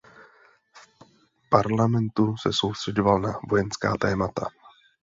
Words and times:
V 1.41 1.47
parlamentu 1.49 2.37
se 2.37 2.49
soustřeďoval 2.53 3.21
na 3.21 3.39
vojenská 3.49 3.97
témata. 3.97 4.47